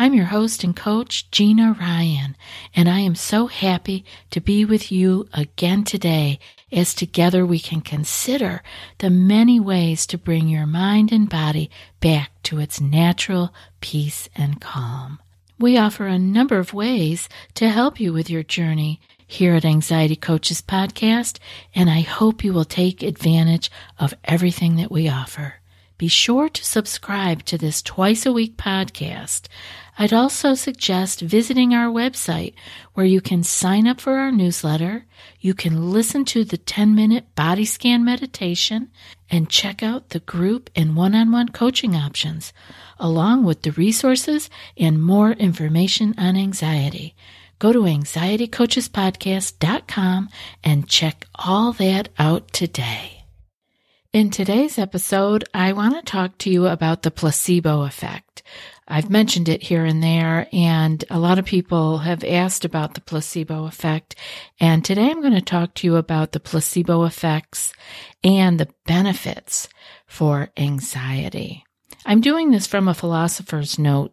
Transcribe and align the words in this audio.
I'm 0.00 0.14
your 0.14 0.26
host 0.26 0.62
and 0.62 0.76
coach, 0.76 1.28
Gina 1.32 1.74
Ryan, 1.80 2.36
and 2.72 2.88
I 2.88 3.00
am 3.00 3.16
so 3.16 3.48
happy 3.48 4.04
to 4.30 4.40
be 4.40 4.64
with 4.64 4.92
you 4.92 5.28
again 5.32 5.82
today 5.82 6.38
as 6.70 6.94
together 6.94 7.44
we 7.44 7.58
can 7.58 7.80
consider 7.80 8.62
the 8.98 9.10
many 9.10 9.58
ways 9.58 10.06
to 10.06 10.16
bring 10.16 10.46
your 10.46 10.66
mind 10.66 11.10
and 11.10 11.28
body 11.28 11.68
back 11.98 12.30
to 12.44 12.60
its 12.60 12.80
natural 12.80 13.52
peace 13.80 14.28
and 14.36 14.60
calm. 14.60 15.18
We 15.58 15.76
offer 15.76 16.06
a 16.06 16.16
number 16.16 16.60
of 16.60 16.72
ways 16.72 17.28
to 17.54 17.68
help 17.68 17.98
you 17.98 18.12
with 18.12 18.30
your 18.30 18.44
journey 18.44 19.00
here 19.26 19.56
at 19.56 19.64
Anxiety 19.64 20.14
Coaches 20.14 20.62
Podcast, 20.62 21.40
and 21.74 21.90
I 21.90 22.02
hope 22.02 22.44
you 22.44 22.52
will 22.52 22.64
take 22.64 23.02
advantage 23.02 23.68
of 23.98 24.14
everything 24.22 24.76
that 24.76 24.92
we 24.92 25.08
offer. 25.08 25.56
Be 25.98 26.08
sure 26.08 26.48
to 26.48 26.64
subscribe 26.64 27.44
to 27.46 27.58
this 27.58 27.82
twice 27.82 28.24
a 28.24 28.32
week 28.32 28.56
podcast. 28.56 29.48
I'd 29.98 30.12
also 30.12 30.54
suggest 30.54 31.20
visiting 31.20 31.74
our 31.74 31.92
website 31.92 32.54
where 32.94 33.04
you 33.04 33.20
can 33.20 33.42
sign 33.42 33.88
up 33.88 34.00
for 34.00 34.16
our 34.16 34.30
newsletter, 34.30 35.06
you 35.40 35.54
can 35.54 35.90
listen 35.90 36.24
to 36.26 36.44
the 36.44 36.56
10 36.56 36.94
minute 36.94 37.34
body 37.34 37.64
scan 37.64 38.04
meditation, 38.04 38.92
and 39.28 39.50
check 39.50 39.82
out 39.82 40.10
the 40.10 40.20
group 40.20 40.70
and 40.76 40.94
one 40.94 41.16
on 41.16 41.32
one 41.32 41.48
coaching 41.48 41.96
options, 41.96 42.52
along 43.00 43.42
with 43.42 43.62
the 43.62 43.72
resources 43.72 44.48
and 44.76 45.02
more 45.02 45.32
information 45.32 46.14
on 46.16 46.36
anxiety. 46.36 47.16
Go 47.58 47.72
to 47.72 47.80
anxietycoachespodcast.com 47.80 50.28
and 50.62 50.88
check 50.88 51.26
all 51.34 51.72
that 51.72 52.08
out 52.20 52.52
today. 52.52 53.17
In 54.18 54.30
today's 54.30 54.80
episode, 54.80 55.44
I 55.54 55.72
want 55.72 55.94
to 55.94 56.02
talk 56.02 56.38
to 56.38 56.50
you 56.50 56.66
about 56.66 57.04
the 57.04 57.10
placebo 57.12 57.82
effect. 57.82 58.42
I've 58.88 59.10
mentioned 59.10 59.48
it 59.48 59.62
here 59.62 59.84
and 59.84 60.02
there, 60.02 60.48
and 60.52 61.04
a 61.08 61.20
lot 61.20 61.38
of 61.38 61.44
people 61.44 61.98
have 61.98 62.24
asked 62.24 62.64
about 62.64 62.94
the 62.94 63.00
placebo 63.00 63.66
effect. 63.66 64.16
And 64.58 64.84
today 64.84 65.08
I'm 65.08 65.20
going 65.20 65.34
to 65.34 65.40
talk 65.40 65.74
to 65.74 65.86
you 65.86 65.94
about 65.94 66.32
the 66.32 66.40
placebo 66.40 67.04
effects 67.04 67.72
and 68.24 68.58
the 68.58 68.66
benefits 68.86 69.68
for 70.08 70.50
anxiety. 70.56 71.64
I'm 72.04 72.20
doing 72.20 72.50
this 72.50 72.66
from 72.66 72.88
a 72.88 72.94
philosopher's 72.94 73.78
note 73.78 74.12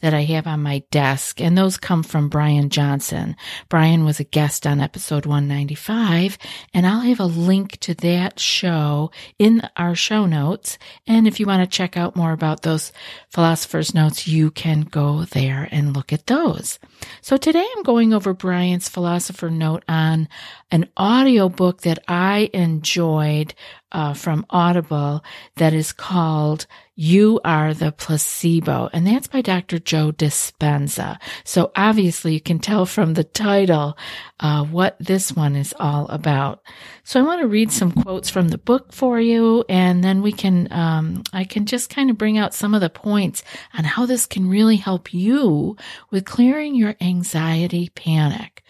that 0.00 0.14
I 0.14 0.22
have 0.22 0.46
on 0.46 0.62
my 0.62 0.82
desk, 0.90 1.40
and 1.40 1.56
those 1.56 1.76
come 1.76 2.02
from 2.02 2.28
Brian 2.28 2.70
Johnson. 2.70 3.36
Brian 3.68 4.04
was 4.04 4.20
a 4.20 4.24
guest 4.24 4.66
on 4.66 4.80
episode 4.80 5.26
195, 5.26 6.38
and 6.72 6.86
I'll 6.86 7.00
have 7.00 7.20
a 7.20 7.26
link 7.26 7.78
to 7.80 7.94
that 7.94 8.38
show 8.38 9.10
in 9.38 9.62
our 9.76 9.94
show 9.94 10.26
notes. 10.26 10.78
And 11.06 11.26
if 11.26 11.38
you 11.38 11.46
want 11.46 11.62
to 11.62 11.76
check 11.76 11.96
out 11.96 12.16
more 12.16 12.32
about 12.32 12.62
those 12.62 12.92
philosopher's 13.30 13.94
notes, 13.94 14.26
you 14.26 14.50
can 14.50 14.82
go 14.82 15.24
there 15.24 15.68
and 15.70 15.94
look 15.94 16.12
at 16.12 16.26
those. 16.26 16.78
So 17.20 17.36
today 17.36 17.66
I'm 17.76 17.82
going 17.82 18.12
over 18.12 18.34
Brian's 18.34 18.88
philosopher 18.88 19.50
note 19.50 19.84
on 19.88 20.28
an 20.70 20.88
audio 20.96 21.48
book 21.48 21.82
that 21.82 21.98
I 22.08 22.50
enjoyed 22.52 23.54
uh, 23.94 24.12
from 24.12 24.44
Audible 24.50 25.24
that 25.56 25.72
is 25.72 25.92
called 25.92 26.66
You 26.96 27.40
Are 27.44 27.72
the 27.72 27.92
Placebo. 27.92 28.90
And 28.92 29.06
that's 29.06 29.28
by 29.28 29.40
Dr. 29.44 29.78
Joe 29.78 30.10
Dispenza. 30.10 31.18
So 31.44 31.70
obviously 31.76 32.34
you 32.34 32.40
can 32.40 32.58
tell 32.58 32.86
from 32.86 33.14
the 33.14 33.24
title 33.24 33.96
uh, 34.40 34.64
what 34.64 34.96
this 34.98 35.32
one 35.32 35.54
is 35.54 35.74
all 35.78 36.08
about. 36.08 36.62
So 37.04 37.20
I 37.20 37.22
want 37.22 37.40
to 37.42 37.46
read 37.46 37.70
some 37.70 37.92
quotes 37.92 38.30
from 38.30 38.48
the 38.48 38.58
book 38.58 38.92
for 38.92 39.20
you, 39.20 39.64
and 39.68 40.02
then 40.02 40.22
we 40.22 40.32
can, 40.32 40.72
um, 40.72 41.22
I 41.32 41.44
can 41.44 41.66
just 41.66 41.90
kind 41.90 42.10
of 42.10 42.18
bring 42.18 42.38
out 42.38 42.54
some 42.54 42.74
of 42.74 42.80
the 42.80 42.90
points 42.90 43.42
on 43.76 43.84
how 43.84 44.06
this 44.06 44.26
can 44.26 44.48
really 44.48 44.76
help 44.76 45.12
you 45.14 45.76
with 46.10 46.24
clearing 46.24 46.74
your 46.74 46.96
anxiety 47.00 47.90
panic. 47.94 48.64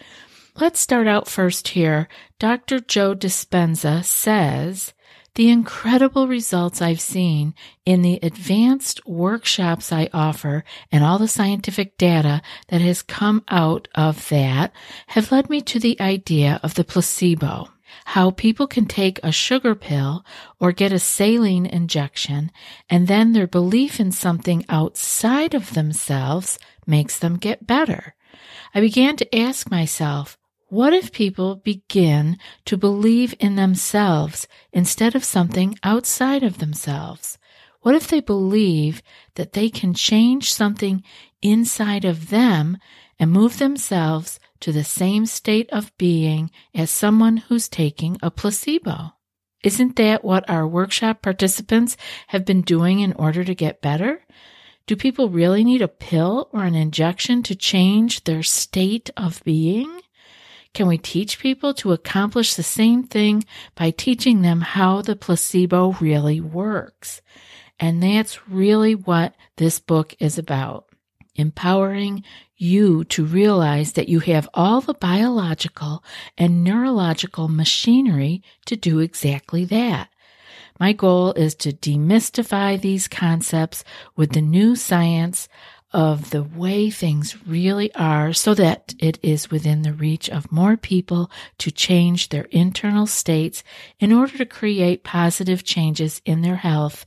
Let's 0.57 0.79
start 0.79 1.07
out 1.07 1.27
first 1.27 1.69
here. 1.69 2.07
Dr. 2.39 2.79
Joe 2.79 3.15
Dispenza 3.15 4.05
says, 4.05 4.93
the 5.35 5.49
incredible 5.49 6.27
results 6.27 6.81
I've 6.81 7.01
seen 7.01 7.53
in 7.85 8.01
the 8.01 8.19
advanced 8.23 9.05
workshops 9.05 9.91
I 9.91 10.09
offer 10.13 10.63
and 10.91 11.03
all 11.03 11.19
the 11.19 11.27
scientific 11.27 11.97
data 11.97 12.41
that 12.69 12.81
has 12.81 13.01
come 13.01 13.43
out 13.49 13.87
of 13.93 14.29
that 14.29 14.71
have 15.07 15.31
led 15.31 15.49
me 15.49 15.61
to 15.61 15.79
the 15.79 15.99
idea 15.99 16.59
of 16.63 16.75
the 16.75 16.85
placebo. 16.85 17.69
How 18.05 18.31
people 18.31 18.67
can 18.67 18.85
take 18.85 19.19
a 19.23 19.31
sugar 19.31 19.75
pill 19.75 20.25
or 20.59 20.71
get 20.71 20.91
a 20.91 20.99
saline 20.99 21.65
injection 21.65 22.51
and 22.89 23.07
then 23.07 23.33
their 23.33 23.47
belief 23.47 23.99
in 23.99 24.11
something 24.11 24.65
outside 24.69 25.53
of 25.53 25.73
themselves 25.73 26.59
makes 26.87 27.19
them 27.19 27.37
get 27.37 27.67
better. 27.67 28.15
I 28.73 28.81
began 28.81 29.15
to 29.17 29.35
ask 29.35 29.69
myself, 29.69 30.37
what 30.75 30.91
if 30.91 31.13
people 31.13 31.55
begin 31.55 32.37
to 32.65 32.75
believe 32.75 33.33
in 33.39 33.55
themselves 33.55 34.45
instead 34.73 35.15
of 35.15 35.23
something 35.23 35.73
outside 35.83 36.43
of 36.43 36.57
themselves? 36.57 37.37
What 37.79 37.95
if 37.95 38.09
they 38.09 38.19
believe 38.19 39.01
that 39.35 39.53
they 39.53 39.69
can 39.69 39.93
change 39.93 40.51
something 40.51 41.01
inside 41.41 42.03
of 42.03 42.29
them 42.29 42.77
and 43.17 43.31
move 43.31 43.57
themselves 43.57 44.37
to 44.59 44.73
the 44.73 44.83
same 44.83 45.25
state 45.25 45.69
of 45.71 45.97
being 45.97 46.51
as 46.73 46.91
someone 46.91 47.37
who's 47.37 47.69
taking 47.69 48.17
a 48.21 48.29
placebo? 48.29 49.13
Isn't 49.63 49.95
that 49.95 50.25
what 50.25 50.49
our 50.49 50.67
workshop 50.67 51.21
participants 51.21 51.95
have 52.27 52.43
been 52.43 52.63
doing 52.63 52.99
in 52.99 53.13
order 53.13 53.45
to 53.45 53.55
get 53.55 53.81
better? 53.81 54.25
Do 54.87 54.97
people 54.97 55.29
really 55.29 55.63
need 55.63 55.81
a 55.81 55.87
pill 55.87 56.49
or 56.51 56.65
an 56.65 56.75
injection 56.75 57.43
to 57.43 57.55
change 57.55 58.25
their 58.25 58.43
state 58.43 59.09
of 59.15 59.41
being? 59.45 60.01
Can 60.75 60.87
we 60.87 60.97
teach 60.97 61.39
people 61.39 61.73
to 61.75 61.93
accomplish 61.93 62.53
the 62.53 62.61
same 62.61 63.03
thing 63.03 63.45
by 63.75 63.91
teaching 63.91 64.41
them 64.41 64.59
how 64.59 65.01
the 65.01 65.15
placebo 65.15 65.93
really 66.01 66.41
works? 66.41 67.21
And 67.79 68.03
that's 68.03 68.49
really 68.49 68.93
what 68.93 69.33
this 69.55 69.79
book 69.79 70.13
is 70.19 70.37
about. 70.37 70.89
Empowering 71.35 72.25
you 72.57 73.05
to 73.05 73.23
realize 73.23 73.93
that 73.93 74.09
you 74.09 74.19
have 74.19 74.49
all 74.53 74.81
the 74.81 74.93
biological 74.93 76.03
and 76.37 76.61
neurological 76.61 77.47
machinery 77.47 78.43
to 78.65 78.75
do 78.75 78.99
exactly 78.99 79.63
that. 79.63 80.09
My 80.77 80.91
goal 80.91 81.31
is 81.33 81.55
to 81.55 81.71
demystify 81.71 82.79
these 82.81 83.07
concepts 83.07 83.85
with 84.17 84.33
the 84.33 84.41
new 84.41 84.75
science 84.75 85.47
of 85.95 86.31
the 86.31 86.43
way 86.43 86.89
things 86.89 87.37
really 87.47 87.89
are 87.95 88.33
so 88.33 88.53
that 88.53 88.93
it 88.99 89.17
is 89.23 89.49
within 89.49 89.81
the 89.81 89.93
reach 89.93 90.29
of 90.29 90.51
more 90.51 90.75
people 90.75 91.31
to 91.57 91.71
change 91.71 92.27
their 92.27 92.43
internal 92.51 93.07
states 93.07 93.63
in 93.97 94.11
order 94.11 94.37
to 94.37 94.45
create 94.45 95.05
positive 95.05 95.63
changes 95.63 96.21
in 96.25 96.41
their 96.41 96.57
health 96.57 97.05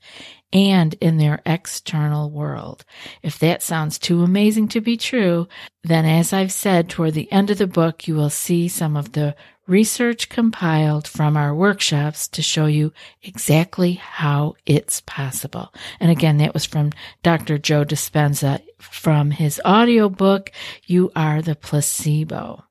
and 0.55 0.95
in 1.03 1.19
their 1.19 1.43
external 1.45 2.31
world. 2.31 2.83
If 3.23 3.39
that 3.41 3.63
sounds 3.63 3.99
too 3.99 4.23
amazing 4.23 4.69
to 4.69 4.81
be 4.81 4.97
true, 4.97 5.49
then 5.85 6.07
as 6.07 6.33
I've 6.33 6.51
said 6.51 6.89
toward 6.89 7.13
the 7.13 7.31
end 7.31 7.51
of 7.51 7.59
the 7.59 7.67
book, 7.67 8.09
you 8.09 8.15
will 8.15 8.31
see 8.31 8.69
some 8.69 8.97
of 8.97 9.13
the 9.13 9.37
research 9.69 10.29
compiled 10.29 11.07
from 11.07 11.37
our 11.37 11.55
workshops 11.55 12.27
to 12.29 12.43
show 12.43 12.67
you 12.67 12.93
exactly 13.23 13.93
how 13.93 14.57
it's 14.67 15.03
possible. 15.03 15.73
And 16.01 16.11
again, 16.11 16.39
that 16.39 16.55
was 16.55 16.65
from 16.65 16.93
Dr. 17.23 17.59
Joe 17.59 17.85
Dispenza 17.85 18.61
from 18.79 19.31
his 19.31 19.61
audiobook, 19.65 20.51
You 20.87 21.13
Are 21.15 21.43
the 21.43 21.55
Placebo. 21.55 22.65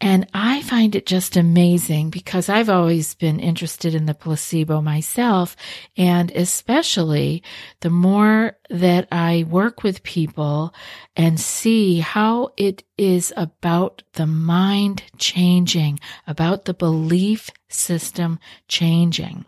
And 0.00 0.28
I 0.34 0.62
find 0.62 0.96
it 0.96 1.06
just 1.06 1.36
amazing 1.36 2.10
because 2.10 2.48
I've 2.48 2.68
always 2.68 3.14
been 3.14 3.38
interested 3.38 3.94
in 3.94 4.06
the 4.06 4.14
placebo 4.14 4.80
myself. 4.80 5.56
And 5.96 6.30
especially 6.32 7.42
the 7.80 7.90
more 7.90 8.56
that 8.68 9.06
I 9.12 9.44
work 9.48 9.82
with 9.82 10.02
people 10.02 10.74
and 11.14 11.38
see 11.38 12.00
how 12.00 12.50
it 12.56 12.82
is 12.98 13.32
about 13.36 14.02
the 14.14 14.26
mind 14.26 15.04
changing, 15.18 16.00
about 16.26 16.64
the 16.64 16.74
belief 16.74 17.50
system 17.68 18.38
changing. 18.68 19.44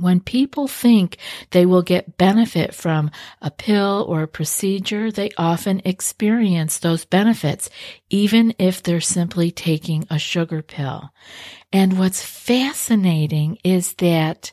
When 0.00 0.20
people 0.20 0.66
think 0.66 1.18
they 1.50 1.66
will 1.66 1.82
get 1.82 2.16
benefit 2.16 2.74
from 2.74 3.10
a 3.42 3.50
pill 3.50 4.04
or 4.08 4.22
a 4.22 4.28
procedure, 4.28 5.10
they 5.10 5.30
often 5.36 5.82
experience 5.84 6.78
those 6.78 7.04
benefits, 7.04 7.68
even 8.08 8.54
if 8.58 8.82
they're 8.82 9.00
simply 9.00 9.50
taking 9.50 10.06
a 10.10 10.18
sugar 10.18 10.62
pill. 10.62 11.10
And 11.72 11.98
what's 11.98 12.22
fascinating 12.22 13.58
is 13.62 13.94
that 13.94 14.52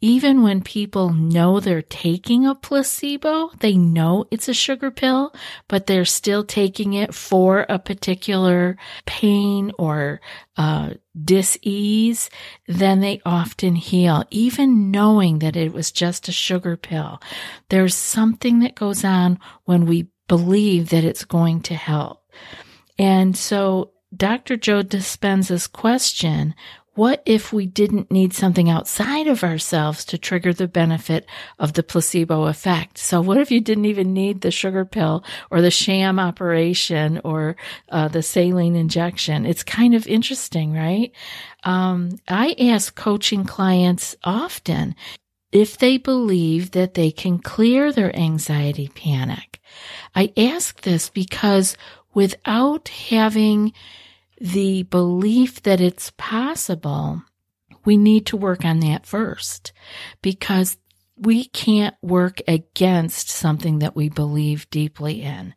even 0.00 0.42
when 0.42 0.60
people 0.62 1.10
know 1.10 1.58
they're 1.58 1.80
taking 1.80 2.46
a 2.46 2.54
placebo, 2.54 3.50
they 3.60 3.76
know 3.76 4.26
it's 4.30 4.48
a 4.48 4.54
sugar 4.54 4.90
pill, 4.90 5.34
but 5.68 5.86
they're 5.86 6.04
still 6.04 6.44
taking 6.44 6.92
it 6.92 7.14
for 7.14 7.64
a 7.68 7.78
particular 7.78 8.76
pain 9.06 9.72
or 9.78 10.20
uh, 10.56 10.90
dis-ease, 11.24 12.28
then 12.68 13.00
they 13.00 13.20
often 13.24 13.74
heal, 13.74 14.24
even 14.30 14.90
knowing 14.90 15.38
that 15.38 15.56
it 15.56 15.72
was 15.72 15.90
just 15.90 16.28
a 16.28 16.32
sugar 16.32 16.76
pill. 16.76 17.20
There's 17.70 17.94
something 17.94 18.60
that 18.60 18.74
goes 18.74 19.02
on 19.02 19.38
when 19.64 19.86
we 19.86 20.08
believe 20.28 20.90
that 20.90 21.04
it's 21.04 21.24
going 21.24 21.62
to 21.62 21.74
help. 21.74 22.22
And 22.98 23.36
so 23.36 23.92
Dr. 24.14 24.56
Joe 24.56 24.82
Dispenza's 24.82 25.66
question 25.66 26.54
what 26.96 27.22
if 27.26 27.52
we 27.52 27.66
didn't 27.66 28.10
need 28.10 28.32
something 28.32 28.68
outside 28.70 29.26
of 29.26 29.44
ourselves 29.44 30.04
to 30.06 30.18
trigger 30.18 30.52
the 30.52 30.66
benefit 30.66 31.26
of 31.58 31.74
the 31.74 31.82
placebo 31.82 32.46
effect? 32.46 32.98
So 32.98 33.20
what 33.20 33.36
if 33.36 33.50
you 33.50 33.60
didn't 33.60 33.84
even 33.84 34.12
need 34.12 34.40
the 34.40 34.50
sugar 34.50 34.84
pill 34.84 35.22
or 35.50 35.60
the 35.60 35.70
sham 35.70 36.18
operation 36.18 37.20
or 37.22 37.56
uh, 37.90 38.08
the 38.08 38.22
saline 38.22 38.74
injection? 38.74 39.46
It's 39.46 39.62
kind 39.62 39.94
of 39.94 40.06
interesting, 40.06 40.72
right? 40.72 41.12
Um, 41.64 42.18
I 42.26 42.56
ask 42.58 42.94
coaching 42.94 43.44
clients 43.44 44.16
often 44.24 44.94
if 45.52 45.78
they 45.78 45.98
believe 45.98 46.72
that 46.72 46.94
they 46.94 47.10
can 47.10 47.38
clear 47.38 47.92
their 47.92 48.14
anxiety 48.16 48.88
panic. 48.88 49.60
I 50.14 50.32
ask 50.36 50.80
this 50.80 51.10
because 51.10 51.76
without 52.14 52.88
having 52.88 53.74
the 54.40 54.82
belief 54.84 55.62
that 55.62 55.80
it's 55.80 56.12
possible, 56.16 57.22
we 57.84 57.96
need 57.96 58.26
to 58.26 58.36
work 58.36 58.64
on 58.64 58.80
that 58.80 59.06
first 59.06 59.72
because 60.22 60.76
we 61.18 61.46
can't 61.46 61.94
work 62.02 62.42
against 62.46 63.30
something 63.30 63.78
that 63.78 63.96
we 63.96 64.10
believe 64.10 64.68
deeply 64.68 65.22
in. 65.22 65.54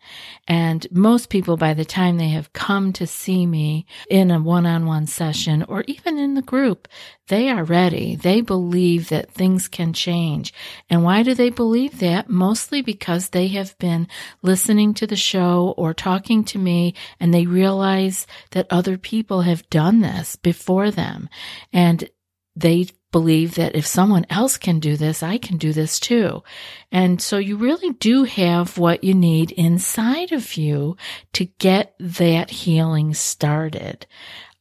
And 0.48 0.88
most 0.90 1.30
people, 1.30 1.58
by 1.58 1.74
the 1.74 1.84
time 1.84 2.18
they 2.18 2.30
have 2.30 2.54
come 2.54 2.94
to 2.94 3.06
see 3.06 3.46
me 3.46 3.86
in 4.10 4.32
a 4.32 4.40
one 4.40 4.66
on 4.66 4.86
one 4.86 5.06
session 5.06 5.64
or 5.64 5.84
even 5.88 6.18
in 6.18 6.36
the 6.36 6.42
group, 6.42 6.88
they 7.28 7.50
are 7.50 7.66
ready. 7.66 8.16
They 8.16 8.40
believe 8.40 9.10
that 9.10 9.32
things 9.32 9.68
can 9.68 9.92
change. 9.92 10.54
And 10.90 11.04
why 11.04 11.24
do 11.24 11.34
they 11.34 11.50
believe 11.50 12.00
that? 12.00 12.30
Mostly 12.30 12.82
because 12.82 13.30
they 13.30 13.48
have 13.50 13.78
been 13.80 14.08
listening 14.42 14.94
to 14.96 15.08
the 15.08 15.18
show 15.18 15.74
or 15.78 15.94
talking 15.94 16.46
to 16.46 16.58
me 16.58 16.94
and 17.20 17.34
they 17.34 17.46
realize 17.46 18.28
that 18.52 18.68
other 18.70 18.98
people 18.98 19.42
have 19.42 19.70
done 19.70 20.00
this 20.00 20.38
before 20.38 20.90
them. 20.90 21.28
And 21.74 22.10
they 22.56 22.88
believe 23.12 23.56
that 23.56 23.76
if 23.76 23.86
someone 23.86 24.26
else 24.30 24.58
can 24.58 24.80
do 24.80 24.96
this, 24.96 25.24
I 25.24 25.38
can 25.38 25.58
do 25.58 25.74
this 25.74 26.00
too. 26.00 26.44
And 26.92 27.22
so 27.22 27.38
you 27.38 27.58
really 27.58 27.94
do 27.94 28.24
have 28.24 28.78
what 28.78 29.04
you 29.04 29.14
need 29.14 29.52
inside 29.52 30.32
of 30.32 30.56
you 30.56 30.96
to 31.34 31.46
get 31.46 31.96
that 32.00 32.50
healing 32.52 33.14
started. 33.14 34.06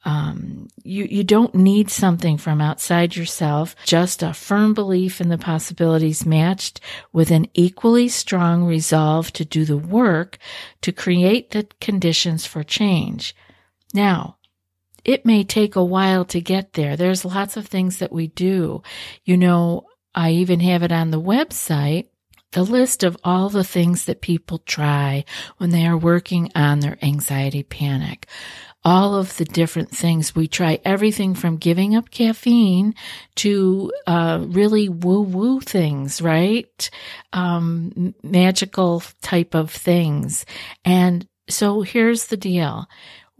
Um, 0.04 0.68
you, 0.82 1.04
you 1.04 1.22
don't 1.22 1.54
need 1.54 1.90
something 1.90 2.38
from 2.38 2.62
outside 2.62 3.14
yourself, 3.14 3.76
just 3.84 4.22
a 4.22 4.32
firm 4.32 4.72
belief 4.72 5.20
in 5.20 5.28
the 5.28 5.36
possibilities 5.36 6.24
matched 6.24 6.80
with 7.12 7.30
an 7.30 7.46
equally 7.52 8.08
strong 8.08 8.64
resolve 8.64 9.32
to 9.34 9.44
do 9.44 9.66
the 9.66 9.76
work 9.76 10.38
to 10.80 10.92
create 10.92 11.50
the 11.50 11.68
conditions 11.80 12.46
for 12.46 12.62
change. 12.62 13.34
Now, 13.92 14.37
it 15.04 15.24
may 15.24 15.44
take 15.44 15.76
a 15.76 15.84
while 15.84 16.24
to 16.26 16.40
get 16.40 16.74
there. 16.74 16.96
There's 16.96 17.24
lots 17.24 17.56
of 17.56 17.66
things 17.66 17.98
that 17.98 18.12
we 18.12 18.28
do. 18.28 18.82
You 19.24 19.36
know, 19.36 19.86
I 20.14 20.32
even 20.32 20.60
have 20.60 20.82
it 20.82 20.92
on 20.92 21.10
the 21.10 21.20
website 21.20 22.08
the 22.52 22.62
list 22.62 23.04
of 23.04 23.16
all 23.24 23.48
the 23.48 23.64
things 23.64 24.06
that 24.06 24.20
people 24.20 24.58
try 24.58 25.24
when 25.58 25.70
they 25.70 25.86
are 25.86 25.96
working 25.96 26.50
on 26.54 26.80
their 26.80 26.98
anxiety 27.02 27.62
panic. 27.62 28.26
All 28.84 29.16
of 29.16 29.36
the 29.36 29.44
different 29.44 29.90
things. 29.90 30.34
We 30.34 30.46
try 30.46 30.80
everything 30.84 31.34
from 31.34 31.56
giving 31.56 31.94
up 31.94 32.10
caffeine 32.10 32.94
to 33.36 33.92
uh, 34.06 34.44
really 34.48 34.88
woo 34.88 35.22
woo 35.22 35.60
things, 35.60 36.22
right? 36.22 36.90
Um, 37.32 38.14
magical 38.22 39.02
type 39.20 39.54
of 39.54 39.70
things. 39.70 40.46
And 40.84 41.26
so 41.50 41.82
here's 41.82 42.26
the 42.26 42.36
deal 42.36 42.86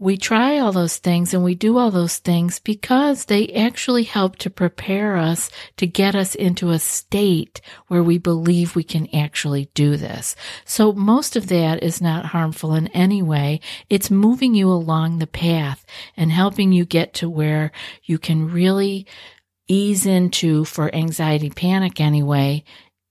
we 0.01 0.15
try 0.15 0.57
all 0.57 0.71
those 0.71 0.97
things 0.97 1.33
and 1.33 1.43
we 1.43 1.53
do 1.53 1.77
all 1.77 1.91
those 1.91 2.17
things 2.19 2.57
because 2.59 3.25
they 3.25 3.49
actually 3.49 4.03
help 4.03 4.37
to 4.37 4.49
prepare 4.49 5.17
us 5.17 5.51
to 5.75 5.85
get 5.85 6.15
us 6.15 6.35
into 6.35 6.69
a 6.69 6.79
state 6.79 7.59
where 7.87 8.01
we 8.01 8.17
believe 8.17 8.75
we 8.75 8.83
can 8.83 9.13
actually 9.13 9.69
do 9.73 9.97
this. 9.97 10.37
So 10.63 10.93
most 10.93 11.35
of 11.35 11.47
that 11.47 11.83
is 11.83 12.01
not 12.01 12.27
harmful 12.27 12.73
in 12.75 12.87
any 12.87 13.21
way. 13.21 13.59
It's 13.89 14.09
moving 14.09 14.55
you 14.55 14.71
along 14.71 15.19
the 15.19 15.27
path 15.27 15.85
and 16.15 16.31
helping 16.31 16.71
you 16.71 16.85
get 16.85 17.13
to 17.15 17.29
where 17.29 17.73
you 18.03 18.17
can 18.17 18.49
really 18.49 19.05
ease 19.67 20.05
into, 20.05 20.63
for 20.63 20.95
anxiety 20.95 21.49
panic 21.49 21.99
anyway, 21.99 22.63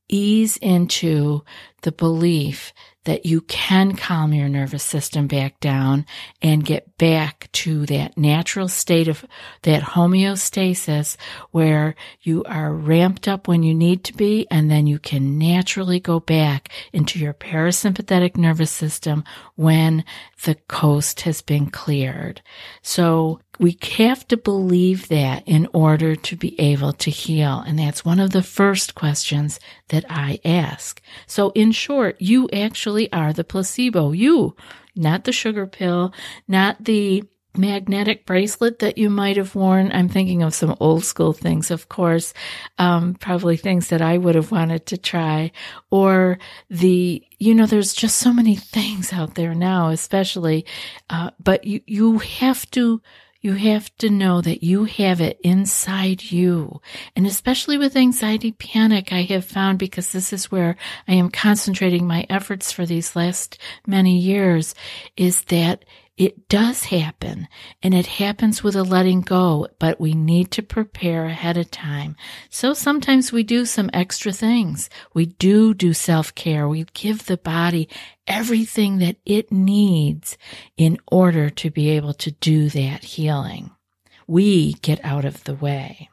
ease 0.09 0.57
into 0.57 1.45
the 1.83 1.93
belief 1.93 2.73
that 3.09 3.25
you 3.25 3.41
can 3.41 3.97
calm 3.97 4.35
your 4.35 4.51
nervous 4.51 4.83
system 4.83 5.27
back 5.27 5.59
down 5.61 6.05
and 6.43 6.63
get 6.63 6.99
back 6.99 7.49
to 7.53 7.87
that 7.87 8.19
natural 8.19 8.69
state 8.69 9.09
of 9.09 9.25
that 9.63 9.83
homeostasis 9.83 11.17
where 11.51 11.95
you 12.21 12.45
are 12.45 12.71
ramped 12.71 13.27
up 13.27 13.49
when 13.49 13.63
you 13.63 13.75
need 13.75 14.05
to 14.05 14.13
be 14.13 14.47
and 14.51 14.71
then 14.71 14.87
you 14.87 14.99
can 14.99 15.39
naturally 15.39 15.99
go 15.99 16.21
back 16.21 16.69
into 16.93 17.19
your 17.19 17.33
parasympathetic 17.33 18.37
nervous 18.37 18.71
system 18.71 19.25
when 19.55 20.05
the 20.45 20.57
coast 20.69 21.23
has 21.23 21.41
been 21.41 21.71
cleared. 21.71 22.43
So 22.83 23.41
we 23.59 23.77
have 23.97 24.27
to 24.29 24.37
believe 24.37 25.09
that 25.09 25.43
in 25.47 25.69
order 25.73 26.15
to 26.15 26.37
be 26.37 26.59
able 26.61 26.93
to 26.95 27.11
heal. 27.11 27.63
And 27.67 27.79
that's 27.79 28.05
one 28.05 28.21
of 28.21 28.31
the 28.31 28.43
first 28.43 28.95
questions 28.95 29.59
that 29.89 30.05
I 30.09 30.41
ask. 30.45 31.03
So 31.27 31.51
in 31.51 31.73
short, 31.73 32.17
you 32.21 32.49
actually 32.53 33.13
are 33.13 33.33
the 33.33 33.45
placebo. 33.45 34.13
You, 34.13 34.55
not 34.95 35.25
the 35.25 35.33
sugar 35.33 35.67
pill, 35.67 36.13
not 36.47 36.85
the 36.85 37.25
magnetic 37.57 38.25
bracelet 38.25 38.79
that 38.79 38.97
you 38.97 39.11
might 39.11 39.37
have 39.37 39.55
worn. 39.55 39.91
I'm 39.93 40.09
thinking 40.09 40.43
of 40.43 40.55
some 40.55 40.77
old 40.79 41.05
school 41.05 41.33
things, 41.33 41.71
of 41.71 41.89
course, 41.89 42.33
um, 42.79 43.15
probably 43.15 43.57
things 43.57 43.89
that 43.89 44.01
I 44.01 44.17
would 44.17 44.37
have 44.37 44.53
wanted 44.53 44.87
to 44.87 44.97
try. 44.97 45.51
Or 45.91 46.39
the, 46.71 47.23
you 47.39 47.55
know, 47.55 47.67
there's 47.67 47.95
just 47.95 48.19
so 48.19 48.33
many 48.33 48.55
things 48.55 49.13
out 49.13 49.35
there 49.35 49.55
now, 49.55 49.89
especially, 49.89 50.67
uh, 51.11 51.31
but 51.43 51.65
you, 51.65 51.81
you 51.87 52.19
have 52.19 52.71
to 52.73 53.03
you 53.41 53.55
have 53.55 53.97
to 53.99 54.11
know 54.11 54.41
that 54.41 54.65
you 54.65 54.85
have 54.85 55.21
it 55.21 55.41
inside 55.43 56.31
you. 56.31 56.81
And 57.15 57.27
especially 57.27 57.79
with 57.79 57.97
anxiety 57.97 58.53
panic, 58.53 59.13
I 59.13 59.23
have 59.23 59.45
found 59.45 59.79
because 59.79 60.13
this 60.13 60.33
is 60.33 60.51
where 60.51 60.77
I 61.07 61.15
am 61.15 61.31
concentrating 61.31 62.07
my 62.07 62.27
efforts 62.29 62.73
for 62.73 62.85
these 62.85 63.15
last 63.15 63.59
many 63.87 64.19
years 64.19 64.75
is 65.17 65.43
that 65.45 65.85
it 66.19 66.49
does 66.49 66.87
happen 66.87 67.47
and 67.81 67.95
it 67.95 68.07
happens 68.07 68.63
with 68.63 68.75
a 68.75 68.83
letting 68.83 69.21
go, 69.21 69.69
but 69.79 70.01
we 70.01 70.15
need 70.15 70.51
to 70.51 70.63
prepare 70.63 71.27
ahead 71.27 71.57
of 71.57 71.71
time. 71.71 72.17
So 72.51 72.75
sometimes 72.75 73.31
we 73.31 73.45
do 73.45 73.65
some 73.65 73.89
extra 73.93 74.33
things. 74.33 74.91
We 75.15 75.27
do 75.27 75.75
do 75.75 75.95
self 75.95 76.35
care. 76.35 76.69
We 76.69 76.85
give 76.93 77.27
the 77.27 77.37
body 77.37 77.89
everything 78.27 78.99
that 78.99 79.17
it 79.25 79.53
needs 79.53 80.37
in 80.77 80.99
order 81.07 81.51
to 81.51 81.71
be 81.71 81.91
able 81.91 82.15
to 82.15 82.33
do 82.33 82.69
that 82.71 83.05
healing. 83.05 83.71
We 84.27 84.73
get 84.75 85.03
out 85.05 85.25
of 85.25 85.45
the 85.45 85.55
way. 85.55 86.11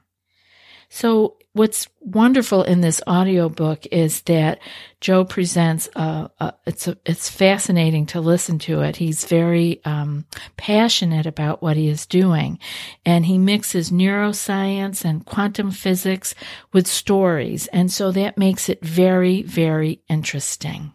So 0.87 1.37
what's 1.55 1.87
wonderful 2.01 2.63
in 2.63 2.81
this 2.81 3.01
audiobook 3.07 3.85
is 3.87 4.21
that 4.23 4.59
Joe 4.99 5.23
presents 5.23 5.87
a, 5.95 6.29
a 6.39 6.53
it's 6.67 6.87
a, 6.87 6.97
it's 7.05 7.29
fascinating 7.29 8.05
to 8.07 8.19
listen 8.19 8.59
to 8.59 8.81
it. 8.81 8.97
He's 8.97 9.23
very 9.23 9.79
um, 9.85 10.25
passionate 10.57 11.25
about 11.25 11.61
what 11.61 11.77
he 11.77 11.87
is 11.87 12.05
doing, 12.05 12.59
and 13.05 13.25
he 13.25 13.37
mixes 13.37 13.89
neuroscience 13.89 15.05
and 15.05 15.25
quantum 15.25 15.71
physics 15.71 16.35
with 16.73 16.87
stories, 16.87 17.67
and 17.67 17.89
so 17.89 18.11
that 18.11 18.37
makes 18.37 18.67
it 18.67 18.83
very 18.83 19.41
very 19.41 20.01
interesting. 20.09 20.91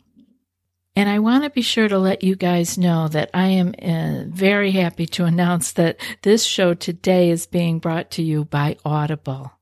And 0.94 1.08
I 1.08 1.20
want 1.20 1.44
to 1.44 1.50
be 1.50 1.62
sure 1.62 1.88
to 1.88 1.98
let 1.98 2.22
you 2.22 2.36
guys 2.36 2.76
know 2.76 3.08
that 3.08 3.30
I 3.32 3.46
am 3.46 3.74
uh, 3.80 4.24
very 4.28 4.72
happy 4.72 5.06
to 5.06 5.24
announce 5.24 5.72
that 5.72 5.96
this 6.20 6.44
show 6.44 6.74
today 6.74 7.30
is 7.30 7.46
being 7.46 7.78
brought 7.78 8.10
to 8.12 8.22
you 8.22 8.44
by 8.44 8.76
Audible. 8.84 9.52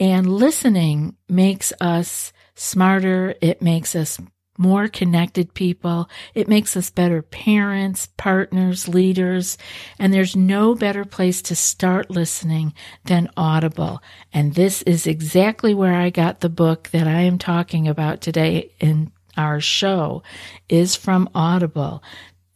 And 0.00 0.30
listening 0.30 1.16
makes 1.28 1.72
us 1.80 2.32
smarter. 2.54 3.34
It 3.40 3.62
makes 3.62 3.94
us 3.94 4.18
more 4.58 4.88
connected 4.88 5.54
people. 5.54 6.08
It 6.34 6.48
makes 6.48 6.76
us 6.76 6.90
better 6.90 7.22
parents, 7.22 8.08
partners, 8.16 8.88
leaders. 8.88 9.58
And 9.98 10.12
there's 10.12 10.36
no 10.36 10.74
better 10.74 11.04
place 11.04 11.42
to 11.42 11.56
start 11.56 12.10
listening 12.10 12.74
than 13.04 13.30
Audible. 13.36 14.02
And 14.32 14.54
this 14.54 14.82
is 14.82 15.06
exactly 15.06 15.74
where 15.74 15.94
I 15.94 16.10
got 16.10 16.40
the 16.40 16.48
book 16.48 16.90
that 16.92 17.06
I 17.08 17.22
am 17.22 17.38
talking 17.38 17.88
about 17.88 18.20
today 18.20 18.72
in 18.80 19.12
our 19.36 19.60
show 19.60 20.22
is 20.68 20.94
from 20.94 21.28
Audible. 21.34 22.02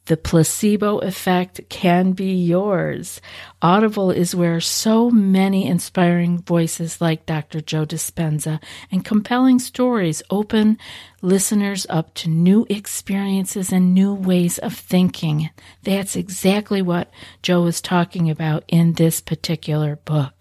The 0.09 0.17
placebo 0.17 1.01
effect 1.01 1.61
can 1.69 2.13
be 2.13 2.33
yours. 2.33 3.21
Audible 3.61 4.11
is 4.11 4.35
where 4.35 4.59
so 4.59 5.11
many 5.11 5.67
inspiring 5.67 6.39
voices 6.39 6.99
like 6.99 7.27
Dr. 7.27 7.61
Joe 7.61 7.85
Dispenza 7.85 8.59
and 8.91 9.05
compelling 9.05 9.59
stories 9.59 10.23
open 10.31 10.79
listeners 11.21 11.87
up 11.91 12.15
to 12.15 12.31
new 12.31 12.67
experiences 12.71 13.71
and 13.71 13.93
new 13.93 14.15
ways 14.15 14.57
of 14.57 14.73
thinking. 14.73 15.51
That's 15.83 16.17
exactly 16.17 16.81
what 16.81 17.11
Joe 17.43 17.67
is 17.67 17.83
talking 17.83 18.31
about 18.31 18.65
in 18.67 18.95
this 18.95 19.21
particular 19.21 19.97
book. 19.97 20.38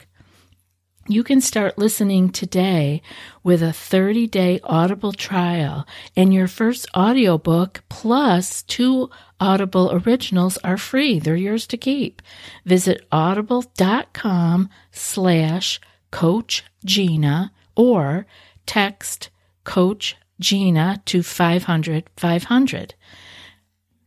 You 1.09 1.23
can 1.23 1.39
start 1.39 1.77
listening 1.77 2.31
today 2.31 3.01
with 3.41 3.63
a 3.63 3.71
30 3.71 4.27
day 4.27 4.59
Audible 4.65 5.13
trial, 5.13 5.87
and 6.17 6.33
your 6.33 6.49
first 6.49 6.85
audiobook 6.93 7.81
plus 7.87 8.61
two 8.63 9.09
Audible 9.39 9.89
originals 9.93 10.57
are 10.65 10.75
free. 10.75 11.17
They're 11.17 11.37
yours 11.37 11.65
to 11.67 11.77
keep. 11.77 12.21
Visit 12.65 13.07
audible.com 13.09 14.69
slash 14.91 15.79
coach 16.11 16.65
Gina 16.83 17.53
or 17.77 18.25
text 18.65 19.29
coach 19.63 20.17
Gina 20.41 21.01
to 21.05 21.23
500 21.23 22.09
500. 22.17 22.95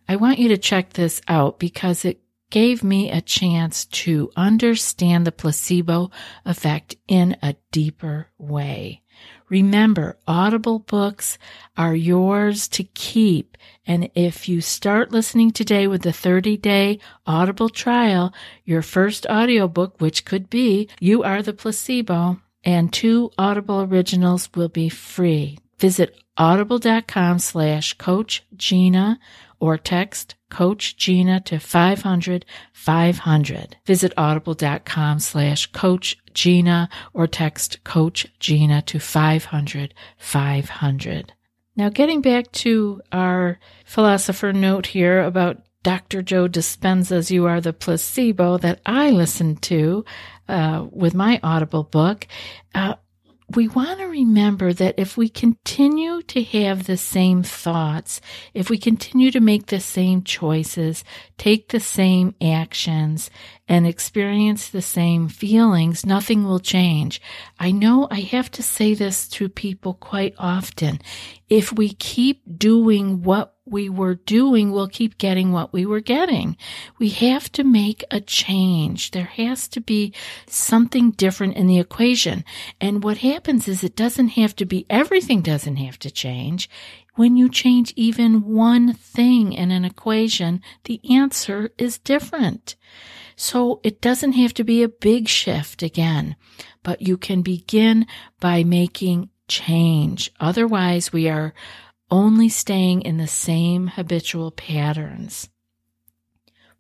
I 0.07 0.17
want 0.17 0.39
you 0.39 0.49
to 0.49 0.59
check 0.59 0.93
this 0.93 1.23
out 1.29 1.59
because 1.59 2.05
it 2.05 2.21
gave 2.51 2.85
me 2.85 3.11
a 3.11 3.21
chance 3.21 3.87
to 3.87 4.31
understand 4.37 5.27
the 5.27 5.33
placebo 5.33 6.11
effect 6.45 6.97
in 7.09 7.37
a 7.43 7.57
deeper 7.73 8.29
way. 8.39 9.03
Remember, 9.49 10.17
Audible 10.29 10.79
books 10.79 11.37
are 11.77 11.95
yours 11.95 12.69
to 12.69 12.85
keep. 12.85 13.57
And 13.87 14.11
if 14.15 14.49
you 14.49 14.61
start 14.61 15.13
listening 15.13 15.51
today 15.51 15.87
with 15.87 16.03
the 16.03 16.13
30 16.13 16.57
day 16.57 17.01
Audible 17.27 17.69
trial, 17.69 18.33
your 18.65 18.83
first 18.83 19.27
audiobook, 19.27 20.01
which 20.01 20.25
could 20.25 20.49
be 20.49 20.89
You 21.01 21.23
Are 21.25 21.43
the 21.43 21.53
Placebo, 21.53 22.41
and 22.63 22.93
two 22.93 23.31
Audible 23.37 23.83
originals 23.83 24.49
will 24.55 24.69
be 24.69 24.89
free. 24.89 25.59
Visit 25.79 26.17
audible.com 26.37 27.39
slash 27.39 27.95
coach 27.95 28.45
Gina 28.55 29.19
or 29.61 29.79
text 29.79 30.35
Coach 30.51 30.97
Gina 30.97 31.41
to 31.41 31.61
500 31.61 32.45
500. 32.73 33.77
Visit 33.87 34.13
audible.com 34.17 35.21
slash 35.21 35.67
Coach 35.69 36.19
Gina 36.35 36.89
or 37.13 37.27
text 37.27 37.85
Coach 37.85 38.27
Gina 38.41 38.83
to 38.83 38.99
500 38.99 39.95
500. 40.19 41.33
Now, 41.77 41.89
getting 41.89 42.21
back 42.21 42.51
to 42.53 43.01
our 43.13 43.59
philosopher 43.85 44.53
note 44.53 44.87
here 44.87 45.23
about 45.23 45.63
Dr. 45.83 46.21
Joe 46.21 46.47
Dispenza's 46.47 47.31
You 47.31 47.47
Are 47.47 47.61
the 47.61 47.73
Placebo 47.73 48.59
that 48.59 48.81
I 48.85 49.11
listened 49.11 49.63
to 49.63 50.05
uh, 50.49 50.87
with 50.91 51.15
my 51.15 51.41
Audible 51.43 51.85
book, 51.85 52.27
uh, 52.75 52.97
we 53.57 53.67
want 53.67 53.99
to 53.99 54.07
remember 54.07 54.73
that 54.73 54.95
if 54.97 55.17
we 55.17 55.29
continue 55.29 56.23
to 56.23 56.43
have 56.43 56.87
the 56.87 56.97
same 56.97 57.43
thoughts, 57.43 58.21
if 58.55 58.71
we 58.71 58.79
continue 58.79 59.31
to 59.33 59.41
make 59.41 59.67
the 59.67 59.81
same 59.81 60.23
choices, 60.23 61.03
take 61.37 61.69
the 61.69 61.81
same 61.81 62.35
actions, 62.41 63.29
and 63.71 63.87
experience 63.87 64.69
the 64.69 64.83
same 64.83 65.29
feelings, 65.29 66.05
nothing 66.05 66.43
will 66.43 66.59
change. 66.59 67.23
I 67.57 67.71
know 67.71 68.09
I 68.11 68.19
have 68.19 68.51
to 68.53 68.65
say 68.65 68.95
this 68.95 69.29
to 69.29 69.49
people 69.49 69.95
quite 69.95 70.35
often. 70.39 71.01
If 71.49 71.73
we 71.73 71.91
keep 71.91 72.43
doing 72.59 73.23
what 73.23 73.55
we 73.65 73.89
were 73.89 74.17
doing, 74.17 74.73
we'll 74.73 74.89
keep 74.89 75.19
getting 75.19 75.53
what 75.53 75.73
we 75.73 75.87
were 75.87 76.01
getting. 76.01 76.57
We 76.99 77.11
have 77.11 77.53
to 77.53 77.63
make 77.63 78.03
a 78.11 78.21
change. 78.21 79.13
There 79.13 79.23
has 79.23 79.69
to 79.69 79.81
be 79.81 80.13
something 80.49 81.13
different 81.13 81.55
in 81.57 81.69
the 81.69 81.79
equation. 81.79 82.45
And 82.81 83.05
what 83.05 83.19
happens 83.19 83.69
is 83.69 83.85
it 83.85 83.95
doesn't 83.95 84.31
have 84.31 84.57
to 84.57 84.65
be, 84.67 84.85
everything 84.91 85.43
doesn't 85.43 85.77
have 85.77 86.01
to 86.01 86.11
change. 86.11 86.69
When 87.15 87.37
you 87.37 87.49
change 87.49 87.93
even 87.95 88.43
one 88.43 88.95
thing 88.95 89.53
in 89.53 89.71
an 89.71 89.85
equation, 89.85 90.61
the 90.85 91.01
answer 91.09 91.71
is 91.79 91.99
different. 91.99 92.75
So 93.43 93.81
it 93.83 94.03
doesn't 94.03 94.33
have 94.33 94.53
to 94.53 94.65
be 94.65 94.83
a 94.83 94.89
big 94.89 95.27
shift 95.27 95.83
again, 95.83 96.37
but 96.83 97.01
you 97.01 97.17
can 97.17 97.41
begin 97.41 98.07
by 98.39 98.65
making 98.65 99.31
change. 99.49 100.31
Otherwise, 100.39 101.11
we 101.11 101.27
are 101.27 101.55
only 102.11 102.51
staying 102.51 103.01
in 103.01 103.17
the 103.17 103.27
same 103.27 103.87
habitual 103.87 104.51
patterns. 104.51 105.49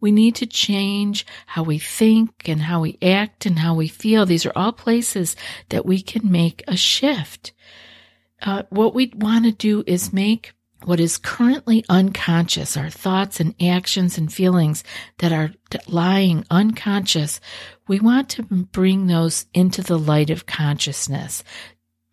We 0.02 0.12
need 0.12 0.34
to 0.34 0.46
change 0.46 1.24
how 1.46 1.62
we 1.62 1.78
think 1.78 2.46
and 2.46 2.60
how 2.60 2.82
we 2.82 2.98
act 3.00 3.46
and 3.46 3.60
how 3.60 3.72
we 3.74 3.88
feel. 3.88 4.26
These 4.26 4.44
are 4.44 4.52
all 4.54 4.72
places 4.72 5.36
that 5.70 5.86
we 5.86 6.02
can 6.02 6.30
make 6.30 6.62
a 6.68 6.76
shift. 6.76 7.54
Uh, 8.42 8.64
what 8.68 8.94
we 8.94 9.10
want 9.16 9.46
to 9.46 9.52
do 9.52 9.82
is 9.86 10.12
make 10.12 10.52
what 10.84 11.00
is 11.00 11.18
currently 11.18 11.84
unconscious, 11.88 12.76
our 12.76 12.90
thoughts 12.90 13.40
and 13.40 13.54
actions 13.62 14.16
and 14.18 14.32
feelings 14.32 14.82
that 15.18 15.32
are 15.32 15.52
lying 15.86 16.44
unconscious, 16.50 17.40
we 17.86 18.00
want 18.00 18.28
to 18.30 18.42
bring 18.42 19.06
those 19.06 19.46
into 19.52 19.82
the 19.82 19.98
light 19.98 20.30
of 20.30 20.46
consciousness 20.46 21.44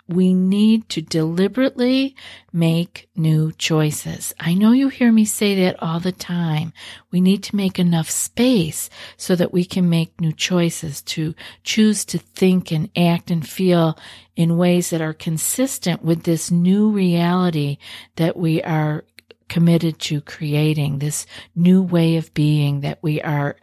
we 0.07 0.33
need 0.33 0.87
to 0.89 1.01
deliberately 1.01 2.15
make 2.53 3.09
new 3.15 3.51
choices. 3.51 4.33
I 4.39 4.53
know 4.53 4.71
you 4.71 4.87
hear 4.87 5.11
me 5.11 5.25
say 5.25 5.63
that 5.63 5.81
all 5.81 5.99
the 5.99 6.13
time. 6.13 6.71
We 7.11 7.19
need 7.19 7.43
to 7.43 7.55
make 7.55 7.77
enough 7.77 8.09
space 8.09 8.89
so 9.17 9.35
that 9.35 9.51
we 9.51 9.65
can 9.65 9.89
make 9.89 10.21
new 10.21 10.31
choices 10.31 11.01
to 11.03 11.35
choose 11.63 12.05
to 12.05 12.17
think 12.17 12.71
and 12.71 12.89
act 12.95 13.29
and 13.29 13.47
feel 13.47 13.97
in 14.35 14.57
ways 14.57 14.91
that 14.91 15.01
are 15.01 15.13
consistent 15.13 16.03
with 16.03 16.23
this 16.23 16.51
new 16.51 16.89
reality 16.89 17.77
that 18.15 18.37
we 18.37 18.63
are 18.63 19.03
committed 19.49 19.99
to 19.99 20.21
creating, 20.21 20.99
this 20.99 21.25
new 21.55 21.81
way 21.81 22.17
of 22.17 22.33
being 22.33 22.81
that 22.81 22.99
we 23.01 23.21
are, 23.21 23.57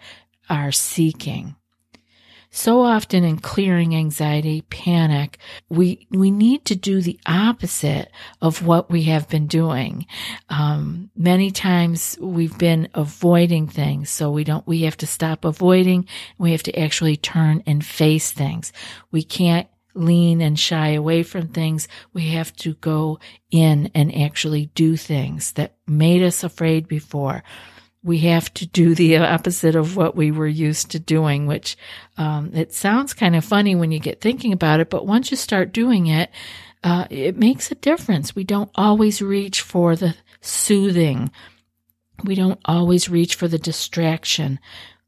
are 0.50 0.72
seeking. 0.72 1.56
So 2.56 2.82
often 2.82 3.24
in 3.24 3.38
clearing 3.38 3.96
anxiety, 3.96 4.60
panic, 4.62 5.38
we, 5.68 6.06
we 6.12 6.30
need 6.30 6.64
to 6.66 6.76
do 6.76 7.02
the 7.02 7.18
opposite 7.26 8.12
of 8.40 8.64
what 8.64 8.88
we 8.88 9.02
have 9.02 9.28
been 9.28 9.48
doing. 9.48 10.06
Um, 10.48 11.10
many 11.16 11.50
times 11.50 12.16
we've 12.20 12.56
been 12.56 12.90
avoiding 12.94 13.66
things. 13.66 14.08
So 14.10 14.30
we 14.30 14.44
don't, 14.44 14.64
we 14.68 14.82
have 14.82 14.96
to 14.98 15.06
stop 15.06 15.44
avoiding. 15.44 16.06
We 16.38 16.52
have 16.52 16.62
to 16.62 16.78
actually 16.78 17.16
turn 17.16 17.64
and 17.66 17.84
face 17.84 18.30
things. 18.30 18.72
We 19.10 19.24
can't 19.24 19.66
lean 19.94 20.40
and 20.40 20.56
shy 20.56 20.90
away 20.90 21.24
from 21.24 21.48
things. 21.48 21.88
We 22.12 22.28
have 22.28 22.54
to 22.58 22.74
go 22.74 23.18
in 23.50 23.90
and 23.96 24.16
actually 24.16 24.66
do 24.76 24.96
things 24.96 25.52
that 25.54 25.74
made 25.88 26.22
us 26.22 26.44
afraid 26.44 26.86
before 26.86 27.42
we 28.04 28.18
have 28.18 28.52
to 28.54 28.66
do 28.66 28.94
the 28.94 29.16
opposite 29.16 29.74
of 29.74 29.96
what 29.96 30.14
we 30.14 30.30
were 30.30 30.46
used 30.46 30.90
to 30.90 30.98
doing, 31.00 31.46
which 31.46 31.76
um, 32.18 32.50
it 32.54 32.72
sounds 32.74 33.14
kind 33.14 33.34
of 33.34 33.44
funny 33.44 33.74
when 33.74 33.90
you 33.90 33.98
get 33.98 34.20
thinking 34.20 34.52
about 34.52 34.78
it, 34.78 34.90
but 34.90 35.06
once 35.06 35.30
you 35.30 35.36
start 35.38 35.72
doing 35.72 36.06
it, 36.06 36.30
uh, 36.84 37.06
it 37.08 37.38
makes 37.38 37.72
a 37.72 37.74
difference. 37.76 38.36
We 38.36 38.44
don't 38.44 38.70
always 38.74 39.22
reach 39.22 39.62
for 39.62 39.96
the 39.96 40.14
soothing. 40.42 41.30
We 42.22 42.34
don't 42.34 42.60
always 42.66 43.08
reach 43.08 43.36
for 43.36 43.48
the 43.48 43.58
distraction 43.58 44.60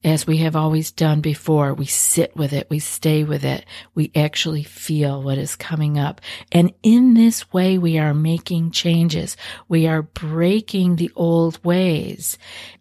as 0.05 0.27
we 0.27 0.39
have 0.39 0.55
always 0.55 0.93
done 0.93 1.21
before. 1.21 1.75
We 1.75 1.87
sit 1.87 2.37
with 2.37 2.53
it. 2.53 2.69
We 2.71 2.79
stay 2.79 3.25
with 3.25 3.45
it. 3.45 3.65
We 3.95 4.13
actually 4.15 4.63
feel 4.63 5.23
what 5.23 5.39
is 5.39 5.57
coming 5.57 5.99
up. 5.99 6.21
And 6.53 6.73
in 6.83 7.15
this 7.15 7.53
way, 7.53 7.79
we 7.79 7.99
are 7.99 8.15
making 8.15 8.71
changes. 8.71 9.37
We 9.69 9.87
are 9.87 10.03
breaking 10.03 10.97
the 10.97 11.11
old 11.17 11.63
ways. 11.65 12.39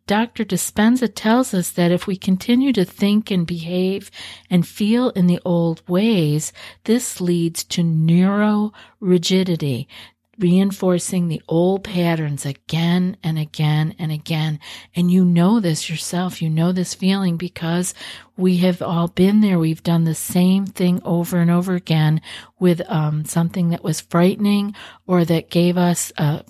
Dr. 0.07 0.45
Dispenza 0.45 1.12
tells 1.13 1.53
us 1.53 1.72
that 1.72 1.91
if 1.91 2.05
we 2.05 2.15
continue 2.15 2.72
to 2.74 2.86
think 2.86 3.31
and 3.31 3.48
behave 3.48 4.12
and 4.50 4.67
feel 4.67 5.10
in 5.10 5.25
the 5.25 5.39
old 5.43 5.81
ways, 5.89 6.53
this 6.84 7.19
leads 7.19 7.63
to 7.63 7.81
neuro 7.81 8.72
rigidity 9.00 9.88
reinforcing 10.37 11.27
the 11.27 11.41
old 11.47 11.83
patterns 11.83 12.45
again 12.45 13.17
and 13.23 13.39
again 13.39 13.95
and 13.97 14.11
again. 14.11 14.59
And 14.95 15.11
you 15.11 15.23
know 15.23 15.59
this 15.59 15.89
yourself. 15.89 16.41
You 16.41 16.49
know 16.49 16.71
this 16.71 16.93
feeling 16.93 17.37
because 17.37 17.93
We 18.37 18.57
have 18.57 18.81
all 18.81 19.07
been 19.07 19.39
there. 19.39 19.57
We've 19.57 19.81
done 19.81 20.03
the 20.03 20.15
same 20.15 20.65
thing 20.65 21.01
over 21.05 21.37
and 21.37 21.49
over 21.49 21.73
again 21.73 22.19
with 22.59 22.81
um, 22.89 23.23
something 23.23 23.69
that 23.69 23.83
was 23.83 24.01
frightening 24.01 24.75
or 25.07 25.23
that 25.23 25.49
gave 25.49 25.77
us 25.77 26.11
uh, 26.17 26.41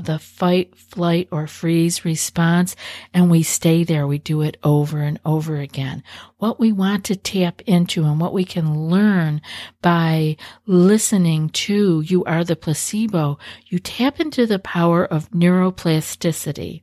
the 0.00 0.18
fight, 0.18 0.76
flight, 0.76 1.28
or 1.30 1.46
freeze 1.46 2.04
response, 2.04 2.74
and 3.14 3.30
we 3.30 3.44
stay 3.44 3.84
there. 3.84 4.04
We 4.06 4.18
do 4.18 4.42
it 4.42 4.56
over 4.64 4.98
and 5.00 5.20
over 5.24 5.58
again. 5.58 6.02
What 6.38 6.58
we 6.58 6.72
want 6.72 7.04
to 7.04 7.16
tap 7.16 7.62
into 7.66 8.04
and 8.04 8.20
what 8.20 8.32
we 8.32 8.44
can 8.44 8.88
learn 8.88 9.40
by 9.80 10.36
listening 10.66 11.50
to 11.50 12.00
You 12.00 12.24
Are 12.24 12.42
the 12.42 12.56
Placebo, 12.56 13.38
you 13.66 13.78
tap 13.78 14.18
into 14.18 14.44
the 14.44 14.58
power 14.58 15.04
of 15.04 15.30
neuroplasticity. 15.30 16.82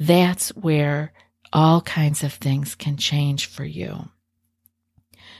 That's 0.00 0.48
where 0.56 1.12
all 1.54 1.80
kinds 1.82 2.22
of 2.24 2.34
things 2.34 2.74
can 2.74 2.96
change 2.96 3.46
for 3.46 3.64
you. 3.64 4.08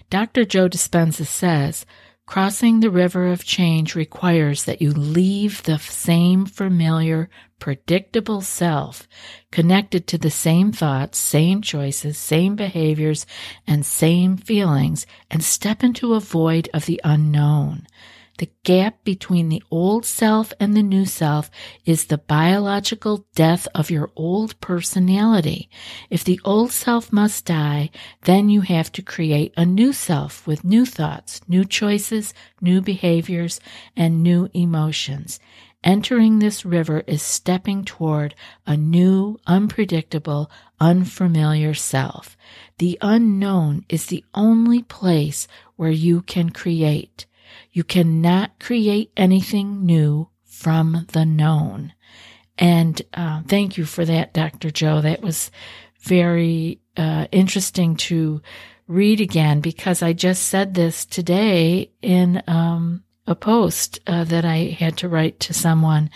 Dr. 0.09 0.44
Joe 0.44 0.68
Dispenza 0.68 1.26
says, 1.26 1.85
Crossing 2.26 2.80
the 2.80 2.90
river 2.90 3.26
of 3.26 3.44
change 3.44 3.94
requires 3.94 4.64
that 4.64 4.80
you 4.80 4.92
leave 4.92 5.62
the 5.64 5.78
same 5.78 6.47
familiar, 6.47 7.28
predictable 7.59 8.40
self 8.40 9.06
connected 9.52 10.06
to 10.06 10.16
the 10.16 10.30
same 10.30 10.73
thoughts, 10.73 11.18
same 11.18 11.61
choices, 11.61 12.16
same 12.16 12.56
behaviors, 12.56 13.26
and 13.66 13.85
same 13.85 14.38
feelings 14.38 15.06
and 15.30 15.44
step 15.44 15.85
into 15.85 16.14
a 16.14 16.21
void 16.21 16.71
of 16.73 16.87
the 16.87 17.00
unknown. 17.04 17.87
The 18.38 18.50
gap 18.64 19.05
between 19.05 19.49
the 19.49 19.62
old 19.71 20.05
self 20.05 20.53
and 20.59 20.76
the 20.76 20.83
new 20.83 21.05
self 21.05 21.53
is 21.85 22.07
the 22.07 22.19
biological 22.19 23.26
death 23.37 23.69
of 23.76 23.93
your 23.93 24.11
old 24.17 24.61
personality. 24.61 25.71
If 26.11 26.25
the 26.25 26.41
old 26.45 26.73
self 26.73 27.12
must 27.12 27.45
die, 27.45 27.91
then 28.23 28.49
you 28.49 28.62
have 28.62 28.91
to 28.93 29.03
create 29.03 29.55
a 29.57 29.64
new 29.64 29.93
self 29.93 30.49
with 30.49 30.64
new 30.64 30.85
thoughts, 30.85 31.43
new 31.47 31.64
choices, 31.64 32.35
new 32.61 32.81
behaviors, 32.81 33.61
and 33.97 34.25
new 34.25 34.49
emotions. 34.53 35.38
Entering 35.85 36.38
this 36.38 36.64
river 36.64 37.05
is 37.07 37.23
stepping 37.23 37.85
toward 37.85 38.35
a 38.67 38.76
new, 38.76 39.38
unpredictable, 39.47 40.50
unfamiliar 40.81 41.75
self. 41.75 42.37
The 42.79 42.99
unknown 43.00 43.85
is 43.88 44.07
the 44.07 44.25
only 44.35 44.83
place 44.83 45.47
where 45.76 45.91
you 45.91 46.23
can 46.23 46.50
create. 46.50 47.26
You 47.73 47.84
cannot 47.84 48.58
create 48.61 49.12
anything 49.16 49.84
new 49.84 50.28
from 50.44 51.06
the 51.12 51.25
known. 51.25 51.92
And 52.58 53.00
uh, 53.12 53.42
thank 53.46 53.76
you 53.76 53.84
for 53.84 54.04
that, 54.04 54.32
Dr. 54.32 54.70
Joe. 54.70 55.00
That 55.00 55.23
was 55.23 55.50
very 56.00 56.80
uh, 56.96 57.26
interesting 57.32 57.96
to 57.96 58.40
read 58.87 59.20
again 59.20 59.61
because 59.61 60.02
I 60.02 60.12
just 60.12 60.44
said 60.44 60.75
this 60.75 61.04
today 61.04 61.90
in 62.02 62.42
um, 62.46 63.02
a 63.26 63.34
post 63.34 63.99
uh, 64.06 64.25
that 64.25 64.44
I 64.44 64.76
had 64.78 64.99
to 64.99 65.08
write 65.08 65.40
to 65.40 65.54
someone. 65.54 66.11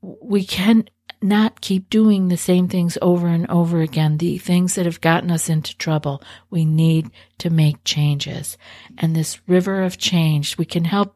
We 0.00 0.44
can 0.44 0.88
not 1.20 1.60
keep 1.60 1.90
doing 1.90 2.28
the 2.28 2.36
same 2.36 2.68
things 2.68 2.96
over 3.02 3.26
and 3.26 3.48
over 3.50 3.80
again, 3.80 4.18
the 4.18 4.38
things 4.38 4.74
that 4.74 4.86
have 4.86 5.00
gotten 5.00 5.30
us 5.30 5.48
into 5.48 5.76
trouble. 5.76 6.22
We 6.50 6.64
need 6.64 7.10
to 7.38 7.50
make 7.50 7.84
changes. 7.84 8.56
And 8.96 9.14
this 9.14 9.40
river 9.48 9.82
of 9.82 9.98
change, 9.98 10.58
we 10.58 10.64
can 10.64 10.84
help 10.84 11.14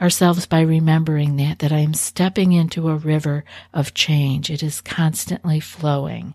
ourselves 0.00 0.46
by 0.46 0.60
remembering 0.60 1.36
that, 1.36 1.60
that 1.60 1.72
I 1.72 1.78
am 1.78 1.94
stepping 1.94 2.52
into 2.52 2.88
a 2.88 2.96
river 2.96 3.44
of 3.72 3.94
change. 3.94 4.50
It 4.50 4.62
is 4.62 4.80
constantly 4.80 5.60
flowing. 5.60 6.34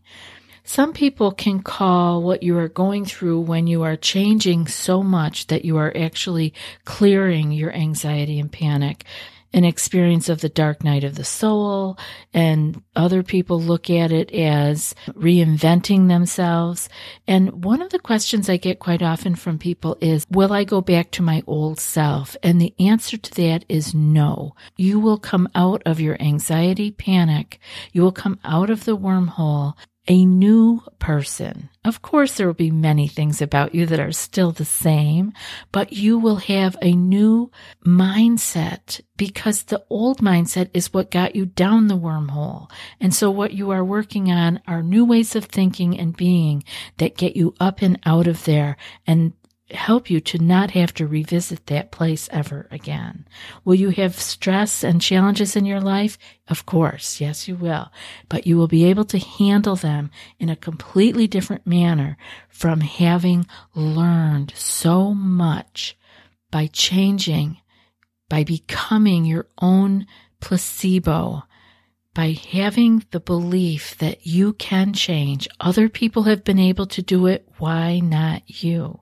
Some 0.63 0.93
people 0.93 1.31
can 1.31 1.63
call 1.63 2.21
what 2.21 2.43
you 2.43 2.55
are 2.59 2.67
going 2.67 3.05
through 3.05 3.41
when 3.41 3.65
you 3.65 3.81
are 3.81 3.95
changing 3.95 4.67
so 4.67 5.01
much 5.01 5.47
that 5.47 5.65
you 5.65 5.77
are 5.77 5.91
actually 5.97 6.53
clearing 6.85 7.51
your 7.51 7.71
anxiety 7.73 8.39
and 8.39 8.51
panic 8.51 9.03
an 9.53 9.65
experience 9.65 10.29
of 10.29 10.41
the 10.41 10.49
dark 10.49 10.83
night 10.83 11.03
of 11.03 11.15
the 11.15 11.23
soul, 11.23 11.97
and 12.33 12.81
other 12.95 13.23
people 13.23 13.59
look 13.59 13.89
at 13.89 14.11
it 14.11 14.31
as 14.31 14.93
reinventing 15.09 16.07
themselves. 16.07 16.89
And 17.27 17.63
one 17.63 17.81
of 17.81 17.89
the 17.89 17.99
questions 17.99 18.49
I 18.49 18.57
get 18.57 18.79
quite 18.79 19.01
often 19.01 19.35
from 19.35 19.57
people 19.57 19.97
is, 20.01 20.25
will 20.29 20.53
I 20.53 20.63
go 20.63 20.81
back 20.81 21.11
to 21.11 21.23
my 21.23 21.43
old 21.47 21.79
self? 21.79 22.37
And 22.43 22.61
the 22.61 22.73
answer 22.79 23.17
to 23.17 23.31
that 23.35 23.65
is 23.67 23.93
no. 23.93 24.55
You 24.77 24.99
will 24.99 25.17
come 25.17 25.49
out 25.55 25.81
of 25.85 25.99
your 25.99 26.21
anxiety, 26.21 26.91
panic. 26.91 27.59
You 27.91 28.01
will 28.01 28.11
come 28.11 28.39
out 28.43 28.69
of 28.69 28.85
the 28.85 28.97
wormhole 28.97 29.73
a 30.09 30.25
new 30.25 30.81
person. 30.97 31.69
Of 31.85 32.01
course, 32.01 32.33
there 32.33 32.47
will 32.47 32.55
be 32.55 32.71
many 32.71 33.07
things 33.07 33.41
about 33.41 33.75
you 33.75 33.85
that 33.85 33.99
are 33.99 34.11
still 34.11 34.51
the 34.51 34.65
same, 34.65 35.33
but 35.71 35.93
you 35.93 36.17
will 36.17 36.37
have 36.37 36.75
a 36.81 36.93
new 36.93 37.51
mindset 37.85 39.01
because 39.17 39.63
the 39.63 39.83
old 39.89 40.19
mindset 40.19 40.71
is 40.73 40.93
what 40.93 41.11
got 41.11 41.35
you 41.35 41.45
down 41.45 41.87
the 41.87 41.97
wormhole. 41.97 42.69
And 42.99 43.13
so 43.13 43.29
what 43.29 43.53
you 43.53 43.69
are 43.69 43.85
working 43.85 44.31
on 44.31 44.61
are 44.67 44.81
new 44.81 45.05
ways 45.05 45.35
of 45.35 45.45
thinking 45.45 45.97
and 45.97 46.17
being 46.17 46.63
that 46.97 47.15
get 47.15 47.35
you 47.35 47.53
up 47.59 47.81
and 47.81 47.99
out 48.05 48.27
of 48.27 48.43
there 48.45 48.77
and 49.05 49.33
help 49.71 50.09
you 50.09 50.19
to 50.19 50.37
not 50.39 50.71
have 50.71 50.93
to 50.95 51.07
revisit 51.07 51.65
that 51.67 51.91
place 51.91 52.27
ever 52.31 52.67
again. 52.71 53.27
Will 53.63 53.75
you 53.75 53.89
have 53.89 54.19
stress 54.19 54.83
and 54.83 55.01
challenges 55.01 55.55
in 55.55 55.65
your 55.65 55.81
life? 55.81 56.17
Of 56.47 56.65
course, 56.65 57.21
yes, 57.21 57.47
you 57.47 57.55
will. 57.55 57.91
But 58.27 58.47
you 58.47 58.57
will 58.57 58.67
be 58.67 58.85
able 58.85 59.05
to 59.05 59.19
handle 59.19 59.75
them 59.75 60.11
in 60.39 60.49
a 60.49 60.55
completely 60.55 61.27
different 61.27 61.67
manner 61.67 62.17
from 62.49 62.81
having 62.81 63.45
learned 63.75 64.53
so 64.55 65.13
much 65.13 65.97
by 66.51 66.67
changing, 66.67 67.57
by 68.27 68.43
becoming 68.43 69.25
your 69.25 69.47
own 69.61 70.07
placebo 70.39 71.43
by 72.19 72.37
having 72.51 73.01
the 73.11 73.19
belief 73.21 73.97
that 73.99 74.27
you 74.27 74.51
can 74.51 74.91
change. 74.91 75.47
Other 75.61 75.87
people 75.87 76.23
have 76.23 76.43
been 76.43 76.59
able 76.59 76.85
to 76.87 77.01
do 77.01 77.27
it. 77.27 77.47
Why 77.59 78.01
not 78.01 78.41
you? 78.61 78.99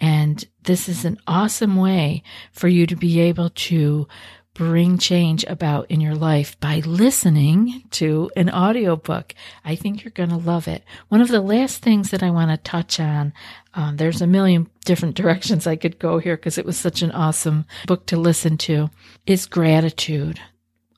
And 0.00 0.42
this 0.62 0.88
is 0.88 1.04
an 1.04 1.18
awesome 1.26 1.76
way 1.76 2.22
for 2.52 2.68
you 2.68 2.86
to 2.86 2.96
be 2.96 3.20
able 3.20 3.50
to 3.50 4.08
bring 4.54 4.96
change 4.96 5.44
about 5.44 5.90
in 5.90 6.00
your 6.00 6.14
life 6.14 6.58
by 6.58 6.78
listening 6.86 7.82
to 7.90 8.30
an 8.34 8.48
audiobook. 8.48 9.34
I 9.62 9.74
think 9.74 10.02
you're 10.02 10.10
going 10.12 10.30
to 10.30 10.36
love 10.36 10.66
it. 10.66 10.84
One 11.08 11.20
of 11.20 11.28
the 11.28 11.42
last 11.42 11.82
things 11.82 12.12
that 12.12 12.22
I 12.22 12.30
want 12.30 12.50
to 12.50 12.56
touch 12.56 12.98
on, 12.98 13.34
um, 13.74 13.98
there's 13.98 14.22
a 14.22 14.26
million 14.26 14.70
different 14.86 15.16
directions 15.20 15.66
I 15.66 15.76
could 15.76 15.98
go 15.98 16.16
here 16.16 16.38
because 16.38 16.56
it 16.56 16.64
was 16.64 16.78
such 16.78 17.02
an 17.02 17.10
awesome 17.10 17.66
book 17.86 18.06
to 18.06 18.16
listen 18.16 18.56
to, 18.56 18.88
is 19.26 19.44
gratitude. 19.44 20.40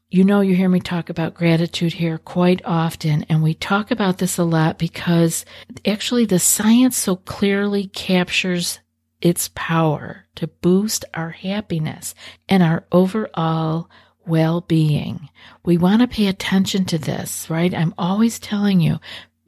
You 0.08 0.22
know, 0.22 0.40
you 0.40 0.54
hear 0.54 0.68
me 0.68 0.78
talk 0.78 1.10
about 1.10 1.34
gratitude 1.34 1.94
here 1.94 2.16
quite 2.18 2.62
often, 2.64 3.24
and 3.28 3.42
we 3.42 3.54
talk 3.54 3.90
about 3.90 4.18
this 4.18 4.38
a 4.38 4.44
lot 4.44 4.78
because 4.78 5.44
actually 5.84 6.24
the 6.24 6.38
science 6.38 6.96
so 6.96 7.16
clearly 7.16 7.88
captures 7.88 8.78
its 9.20 9.50
power 9.56 10.26
to 10.36 10.46
boost 10.46 11.04
our 11.12 11.30
happiness 11.30 12.14
and 12.48 12.62
our 12.62 12.86
overall 12.92 13.90
well 14.24 14.60
being. 14.60 15.28
We 15.64 15.76
want 15.76 16.02
to 16.02 16.08
pay 16.08 16.28
attention 16.28 16.84
to 16.86 16.98
this, 16.98 17.50
right? 17.50 17.74
I'm 17.74 17.94
always 17.98 18.38
telling 18.38 18.78
you, 18.78 19.00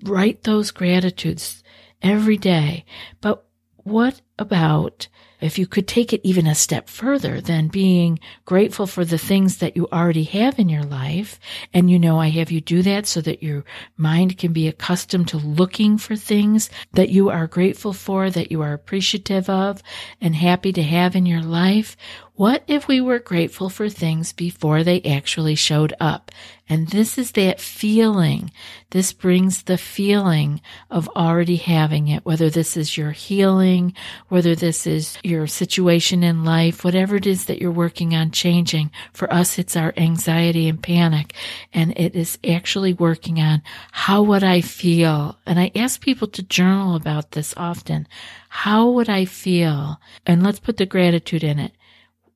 write 0.02 0.42
those 0.42 0.72
gratitudes 0.72 1.62
every 2.02 2.36
day. 2.36 2.84
But 3.20 3.44
what 3.88 4.20
about 4.38 5.08
if 5.40 5.58
you 5.58 5.66
could 5.66 5.86
take 5.86 6.12
it 6.12 6.20
even 6.24 6.46
a 6.46 6.54
step 6.54 6.88
further 6.88 7.40
than 7.40 7.68
being 7.68 8.18
grateful 8.44 8.86
for 8.86 9.04
the 9.04 9.18
things 9.18 9.58
that 9.58 9.76
you 9.76 9.86
already 9.92 10.24
have 10.24 10.58
in 10.58 10.68
your 10.68 10.82
life, 10.82 11.38
and 11.72 11.90
you 11.90 11.98
know, 11.98 12.18
I 12.18 12.28
have 12.30 12.50
you 12.50 12.60
do 12.60 12.82
that 12.82 13.06
so 13.06 13.20
that 13.20 13.42
your 13.42 13.64
mind 13.96 14.36
can 14.36 14.52
be 14.52 14.66
accustomed 14.66 15.28
to 15.28 15.36
looking 15.36 15.96
for 15.96 16.16
things 16.16 16.70
that 16.92 17.10
you 17.10 17.30
are 17.30 17.46
grateful 17.46 17.92
for, 17.92 18.30
that 18.30 18.50
you 18.50 18.62
are 18.62 18.72
appreciative 18.72 19.48
of, 19.48 19.82
and 20.20 20.34
happy 20.34 20.72
to 20.72 20.82
have 20.82 21.14
in 21.14 21.24
your 21.24 21.42
life. 21.42 21.96
What 22.38 22.62
if 22.68 22.86
we 22.86 23.00
were 23.00 23.18
grateful 23.18 23.68
for 23.68 23.88
things 23.88 24.32
before 24.32 24.84
they 24.84 25.02
actually 25.02 25.56
showed 25.56 25.92
up? 25.98 26.30
And 26.68 26.86
this 26.86 27.18
is 27.18 27.32
that 27.32 27.60
feeling. 27.60 28.52
This 28.90 29.12
brings 29.12 29.64
the 29.64 29.76
feeling 29.76 30.60
of 30.88 31.08
already 31.16 31.56
having 31.56 32.06
it, 32.06 32.24
whether 32.24 32.48
this 32.48 32.76
is 32.76 32.96
your 32.96 33.10
healing, 33.10 33.92
whether 34.28 34.54
this 34.54 34.86
is 34.86 35.18
your 35.24 35.48
situation 35.48 36.22
in 36.22 36.44
life, 36.44 36.84
whatever 36.84 37.16
it 37.16 37.26
is 37.26 37.46
that 37.46 37.60
you're 37.60 37.72
working 37.72 38.14
on 38.14 38.30
changing. 38.30 38.92
For 39.12 39.32
us, 39.32 39.58
it's 39.58 39.76
our 39.76 39.92
anxiety 39.96 40.68
and 40.68 40.80
panic. 40.80 41.34
And 41.74 41.92
it 41.98 42.14
is 42.14 42.38
actually 42.48 42.92
working 42.92 43.40
on 43.40 43.64
how 43.90 44.22
would 44.22 44.44
I 44.44 44.60
feel? 44.60 45.36
And 45.44 45.58
I 45.58 45.72
ask 45.74 46.00
people 46.00 46.28
to 46.28 46.44
journal 46.44 46.94
about 46.94 47.32
this 47.32 47.52
often. 47.56 48.06
How 48.48 48.88
would 48.90 49.08
I 49.08 49.24
feel? 49.24 50.00
And 50.24 50.44
let's 50.44 50.60
put 50.60 50.76
the 50.76 50.86
gratitude 50.86 51.42
in 51.42 51.58
it 51.58 51.72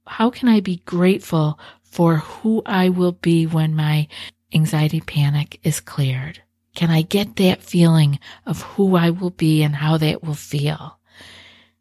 how 0.06 0.30
can 0.30 0.48
I 0.48 0.60
be 0.60 0.82
grateful 0.84 1.58
for 1.82 2.16
who 2.16 2.62
I 2.66 2.88
will 2.88 3.12
be 3.12 3.46
when 3.46 3.74
my 3.74 4.08
anxiety 4.52 5.00
panic 5.00 5.60
is 5.62 5.80
cleared? 5.80 6.42
Can 6.74 6.90
I 6.90 7.02
get 7.02 7.36
that 7.36 7.62
feeling 7.62 8.18
of 8.46 8.62
who 8.62 8.96
I 8.96 9.10
will 9.10 9.30
be 9.30 9.62
and 9.62 9.76
how 9.76 9.98
that 9.98 10.22
will 10.22 10.34
feel 10.34 10.98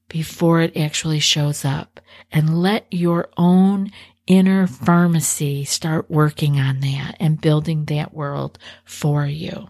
before 0.10 0.62
it 0.62 0.76
actually 0.76 1.20
shows 1.20 1.64
up? 1.64 2.00
And 2.32 2.62
let 2.62 2.86
your 2.92 3.30
own 3.38 3.92
inner 4.28 4.68
pharmacy 4.68 5.66
start 5.66 6.10
working 6.10 6.60
on 6.60 6.82
that 6.82 7.16
and 7.20 7.42
building 7.42 7.86
that 7.86 8.14
world 8.14 8.58
for 8.84 9.26
you. 9.26 9.70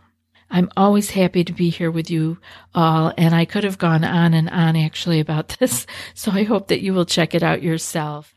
I'm 0.50 0.70
always 0.76 1.12
happy 1.12 1.46
to 1.46 1.54
be 1.54 1.70
here 1.70 1.90
with 1.90 2.12
you 2.12 2.38
all, 2.76 3.14
and 3.18 3.34
I 3.34 3.46
could 3.46 3.64
have 3.64 3.78
gone 3.78 4.04
on 4.04 4.34
and 4.34 4.50
on 4.50 4.76
actually 4.76 5.22
about 5.22 5.48
this, 5.60 5.88
so 6.14 6.32
I 6.32 6.44
hope 6.44 6.68
that 6.68 6.82
you 6.82 6.94
will 6.94 7.06
check 7.06 7.34
it 7.34 7.44
out 7.44 7.64
yourself. 7.64 8.36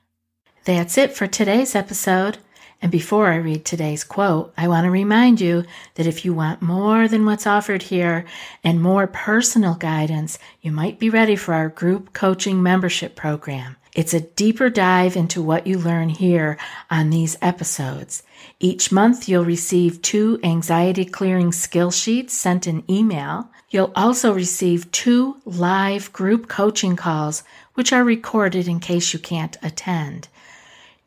That's 0.65 0.97
it 0.97 1.13
for 1.13 1.27
today's 1.27 1.75
episode. 1.75 2.39
And 2.81 2.91
before 2.91 3.31
I 3.31 3.37
read 3.37 3.67
today's 3.67 4.03
quote, 4.03 4.55
I 4.57 4.67
want 4.67 4.87
to 4.87 4.91
remind 4.91 5.39
you 5.39 5.65
that 5.97 6.07
if 6.07 6.25
you 6.25 6.33
want 6.33 6.63
more 6.63 7.07
than 7.07 7.27
what's 7.27 7.47
offered 7.47 7.83
here 7.83 8.25
and 8.63 8.81
more 8.81 9.07
personal 9.07 9.75
guidance, 9.75 10.39
you 10.63 10.73
might 10.73 10.99
be 10.99 11.11
ready 11.11 11.37
for 11.37 11.53
our 11.53 11.69
group 11.69 12.15
coaching 12.15 12.63
membership 12.63 13.15
program. 13.15 13.77
It's 13.95 14.15
a 14.15 14.23
deeper 14.23 14.71
dive 14.71 15.17
into 15.17 15.43
what 15.43 15.67
you 15.67 15.79
learn 15.79 16.09
here 16.09 16.57
on 16.91 17.11
these 17.11 17.37
episodes. 17.43 18.23
Each 18.59 18.91
month, 18.91 19.29
you'll 19.29 19.45
receive 19.45 20.01
two 20.01 20.41
anxiety 20.43 21.05
clearing 21.05 21.53
skill 21.53 21.91
sheets 21.91 22.33
sent 22.33 22.67
in 22.67 22.91
email. 22.91 23.51
You'll 23.69 23.93
also 23.95 24.33
receive 24.33 24.91
two 24.93 25.37
live 25.45 26.11
group 26.15 26.49
coaching 26.49 26.97
calls, 26.97 27.43
which 27.75 27.93
are 27.93 28.03
recorded 28.03 28.67
in 28.67 28.81
case 28.81 29.13
you 29.13 29.19
can't 29.19 29.59
attend. 29.63 30.29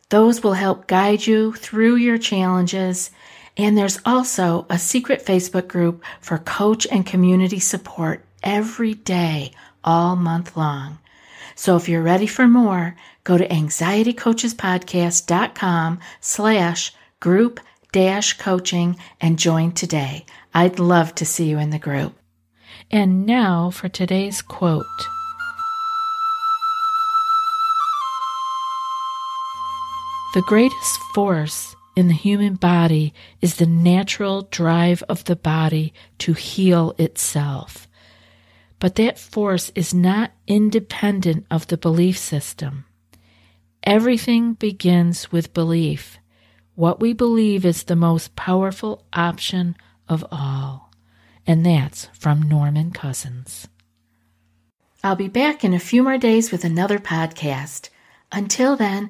Those 0.10 0.43
will 0.43 0.54
help 0.54 0.88
guide 0.88 1.28
you 1.28 1.52
through 1.54 1.98
your 1.98 2.17
challenges. 2.17 3.12
And 3.58 3.78
there's 3.78 4.00
also 4.06 4.65
a 4.70 4.80
secret 4.80 5.26
Facebook 5.26 5.67
group 5.67 6.02
for 6.22 6.38
coach 6.38 6.88
and 6.89 7.06
community 7.06 7.60
support 7.60 8.24
every 8.43 8.93
day, 8.93 9.52
all 9.84 10.15
month 10.15 10.56
long. 10.56 11.00
So 11.56 11.76
if 11.76 11.89
you're 11.89 12.04
ready 12.04 12.28
for 12.28 12.48
more, 12.48 12.96
go 13.24 13.38
to 13.38 13.48
anxietycoachespodcast.com 13.48 16.00
slash 16.22 16.93
group 17.20 17.60
dash 17.91 18.38
coaching 18.38 18.96
and 19.20 19.39
join 19.39 19.72
today. 19.72 20.24
I'd 20.54 20.80
love 20.80 21.15
to 21.15 21.26
see 21.26 21.50
you 21.50 21.58
in 21.58 21.72
the 21.72 21.80
group. 21.80 22.13
And 22.91 23.26
now 23.26 23.72
for 23.72 23.89
today's 23.89 24.41
quote. 24.41 24.86
The 30.38 30.43
greatest 30.43 31.00
force 31.15 31.76
in 31.95 32.10
the 32.10 32.13
human 32.13 32.58
body 32.58 33.12
is 33.41 33.56
the 33.56 33.65
natural 33.65 34.43
drive 34.43 35.02
of 35.10 35.23
the 35.23 35.36
body 35.36 35.95
to 36.19 36.34
heal 36.34 36.93
itself. 37.00 37.88
But 38.78 38.93
that 38.97 39.17
force 39.17 39.71
is 39.73 39.95
not 39.95 40.34
independent 40.45 41.47
of 41.50 41.65
the 41.65 41.76
belief 41.76 42.19
system. 42.19 42.86
Everything 43.82 44.54
begins 44.54 45.32
with 45.32 45.56
belief. 45.56 46.19
What 46.76 47.00
we 47.00 47.13
believe 47.13 47.65
is 47.65 47.86
the 47.86 47.95
most 47.95 48.36
powerful 48.36 49.08
option 49.13 49.76
of 50.08 50.23
all. 50.32 50.91
And 51.47 51.65
that's 51.65 52.10
from 52.13 52.43
Norman 52.43 52.91
Cousins. 52.91 53.67
I'll 55.04 55.15
be 55.15 55.30
back 55.30 55.63
in 55.63 55.73
a 55.73 55.80
few 55.80 56.04
more 56.04 56.19
days 56.19 56.52
with 56.52 56.63
another 56.63 57.00
podcast. 57.00 57.89
Until 58.32 58.76
then, 58.76 59.10